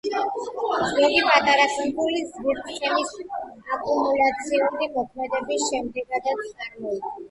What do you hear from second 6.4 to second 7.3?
წარმოიქმნება.